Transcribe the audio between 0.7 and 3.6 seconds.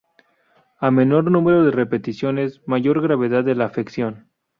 A menor número de repeticiones, mayor gravedad de